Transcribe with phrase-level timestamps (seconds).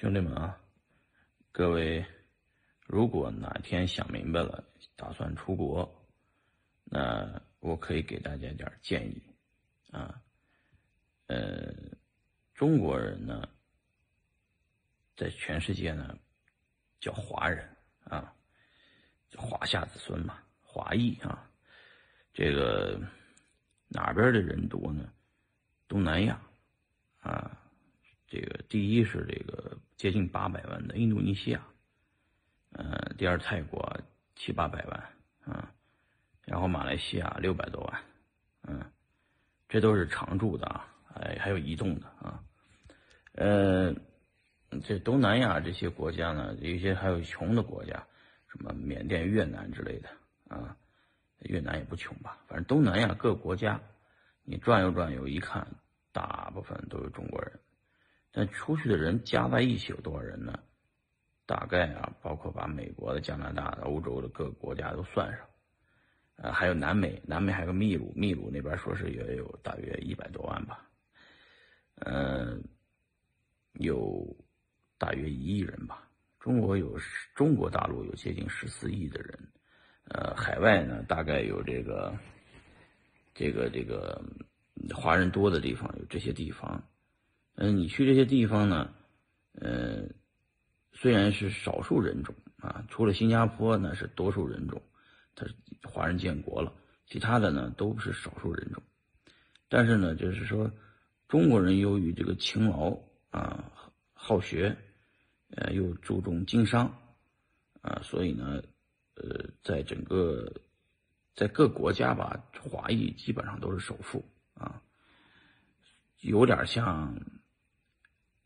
[0.00, 0.58] 兄弟们啊，
[1.52, 2.02] 各位，
[2.86, 4.64] 如果哪天想明白了，
[4.96, 6.08] 打算出国，
[6.84, 9.22] 那我可以给大家点建议
[9.90, 10.22] 啊。
[11.26, 11.70] 呃，
[12.54, 13.46] 中国人呢，
[15.18, 16.16] 在全世界呢
[16.98, 17.68] 叫华人
[18.04, 18.34] 啊，
[19.36, 21.46] 华夏子孙嘛，华裔啊。
[22.32, 22.98] 这个
[23.88, 25.12] 哪边的人多呢？
[25.86, 26.40] 东南亚
[27.18, 27.54] 啊。
[28.28, 29.59] 这个第一是这个
[30.00, 31.60] 接近八百万的印度尼西亚，
[32.72, 34.00] 嗯，第二泰国
[34.34, 35.10] 七八百万，
[35.44, 35.62] 嗯，
[36.46, 38.00] 然后马来西亚六百多万，
[38.62, 38.82] 嗯，
[39.68, 42.42] 这都是常住的啊，哎，还有移动的啊，
[43.34, 43.94] 呃，
[44.82, 48.02] 这东南亚这些国家呢，有些还有穷的国家，
[48.48, 50.08] 什么缅甸、越南之类的
[50.48, 50.74] 啊，
[51.40, 53.78] 越南也不穷吧，反正东南亚各国家，
[54.44, 55.68] 你转悠转悠一看，
[56.10, 57.52] 大部分都是中国人。
[58.32, 60.58] 但出去的人加在一起有多少人呢？
[61.46, 65.40] 大概啊，包括把美国的、加拿大的、欧洲的各个国家都算上，
[66.36, 70.88] 呃，还有南美，南美还有个秘鲁，秘鲁那边说是也有大约一百多万吧，
[72.06, 72.62] 嗯，
[73.72, 74.24] 有
[74.96, 76.08] 大约一亿人吧。
[76.38, 76.96] 中国有
[77.34, 79.38] 中国大陆有接近十四亿的人，
[80.04, 82.16] 呃，海外呢大概有这个
[83.34, 84.22] 这个这个
[84.94, 86.80] 华人多的地方有这些地方。
[87.62, 88.90] 嗯，你去这些地方呢，
[89.52, 90.08] 呃，
[90.94, 94.80] 虽然是少数人种啊，除了新加坡那是多数人种，
[95.34, 96.72] 它是华人建国了，
[97.04, 98.82] 其他的呢都是少数人种。
[99.68, 100.72] 但是呢，就是说，
[101.28, 103.70] 中国人由于这个勤劳啊、
[104.14, 104.74] 好学，
[105.50, 106.90] 呃，又注重经商
[107.82, 108.62] 啊，所以呢，
[109.16, 110.50] 呃，在整个
[111.34, 114.80] 在各国家吧，华裔基本上都是首富啊，
[116.20, 117.14] 有点像。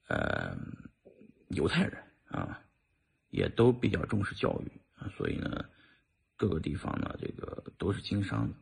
[0.06, 0.56] 呃，
[1.48, 2.60] 犹太人啊，
[3.30, 5.64] 也都比较重视教育啊，所以呢，
[6.36, 8.54] 各个地方呢，这个都是经商的，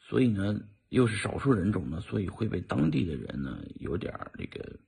[0.00, 4.78] 所以呢，又是少数人种呢，所以会被当地的人呢，有点那个，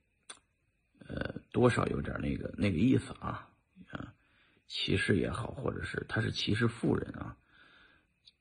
[1.07, 3.47] 呃，多少有点那个那个意思啊，
[3.91, 4.13] 啊，
[4.67, 7.37] 歧视也好，或者是他是歧视富人啊，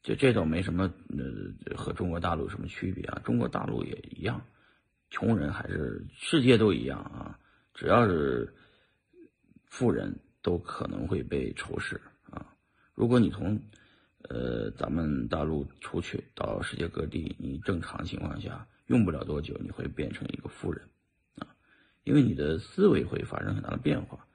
[0.03, 3.21] 这这倒没什么，呃，和中国大陆什么区别啊？
[3.25, 4.43] 中国大陆也一样。
[5.11, 7.39] 穷人还是世界都一样啊，
[7.75, 8.55] 只要是
[9.67, 12.55] 富人都可能会被仇视啊。
[12.95, 13.61] 如果你从
[14.29, 20.89] 呃咱们大陆出去到世界各地，你正常情况下用不了多久，你会变成一个富人
[21.39, 21.47] 啊，
[22.05, 24.27] 因为你的思维会发生很大的变化。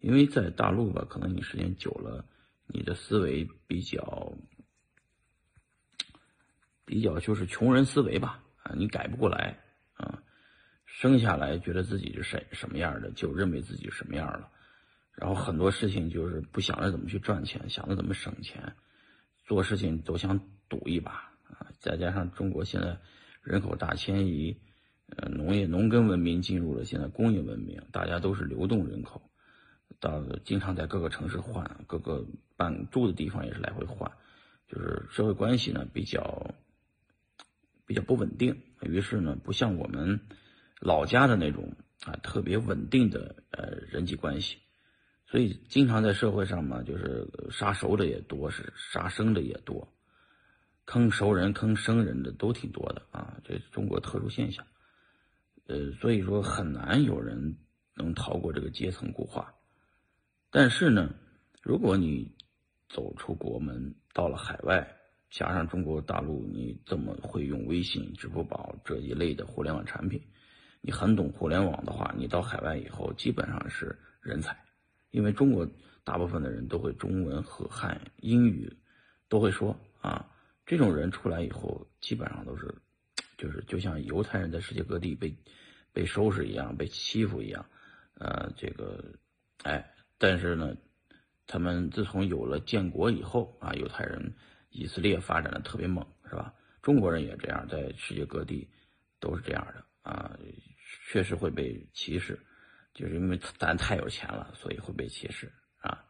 [0.00, 2.24] 因为在大陆吧，可能你时间久了，
[2.66, 4.32] 你的思维比较
[6.84, 9.61] 比较就是穷人思维吧啊，你改不过来。
[11.02, 14.48] 生下来觉得自己是什什么样的，就认为自己什么样了，
[15.16, 18.74] 然后很多事情就是不想着怎么去赚钱，想着怎么省钱，
[19.44, 21.10] 做事情都想赌一把
[21.48, 21.66] 啊！
[21.80, 22.98] 再加上中国现在
[23.42, 24.60] 人口大迁移，
[25.16, 29.28] 呃，农业农耕文明进入了现在工业文明，大家都是流动人口，
[29.98, 32.24] 到经常在各个城市换，各个
[32.56, 34.12] 办住的地方也是来回换，
[34.68, 36.54] 就是社会关系呢比较
[37.86, 40.20] 比较不稳定，于是呢，不像我们。
[40.84, 41.72] 老家的那种
[42.04, 44.58] 啊，特别稳定的呃人际关系，
[45.28, 49.86] 所以经常在社会上嘛，就是杀熟的也多，是杀生的也多，
[50.84, 54.66] 坑熟人、坑生人的都挺多的啊，这是中国特殊现象。
[55.68, 57.56] 呃，所以说很难有人
[57.94, 59.54] 能逃过这个阶层固化。
[60.50, 61.14] 但是呢，
[61.62, 62.34] 如果你
[62.88, 64.96] 走出国门，到了海外，
[65.30, 70.20] 加上中国大陆，你这么会用微信、支付宝这一类的互联网产品？
[70.82, 74.54] 你很懂互联网的话，你到海外以后基本上是人才，
[75.10, 75.66] 因为中国
[76.04, 78.76] 大部分的人都会中文和汉英语
[79.28, 80.28] 都会说啊。
[80.64, 82.72] 这种人出来以后，基本上都是，
[83.36, 85.36] 就是就像犹太人在世界各地被
[85.92, 87.66] 被收拾一样，被欺负一样，
[88.14, 89.04] 呃，这个，
[89.64, 90.76] 哎，但是呢，
[91.48, 94.34] 他们自从有了建国以后啊，犹太人
[94.70, 96.54] 以色列发展的特别猛，是吧？
[96.80, 98.68] 中国人也这样，在世界各地
[99.18, 100.38] 都是这样的啊。
[101.08, 102.38] 确实会被歧视，
[102.94, 106.04] 就是因为咱太有钱了，所以会被歧视啊。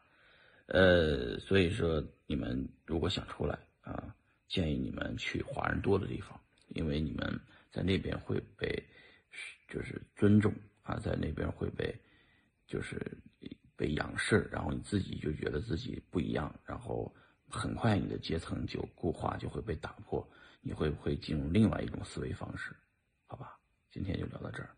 [0.67, 4.15] 呃，所以说你们如果想出来啊，
[4.49, 7.41] 建议你们去华人多的地方，因为你们
[7.71, 8.83] 在那边会被
[9.69, 11.95] 就是尊重啊，在那边会被
[12.67, 13.19] 就是
[13.77, 17.13] 被仰视，然后你自己就觉得自己不一样，然后
[17.49, 20.27] 很快你的阶层就固化，就会被打破，
[20.61, 22.75] 你会不会进入另外一种思维方式？
[23.93, 24.71] 今天就聊到这儿。